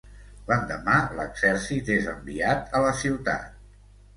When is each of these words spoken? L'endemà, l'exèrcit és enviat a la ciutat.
L'endemà, 0.45 0.95
l'exèrcit 1.19 1.91
és 1.99 2.09
enviat 2.17 2.75
a 2.79 2.83
la 2.89 2.99
ciutat. 3.03 3.63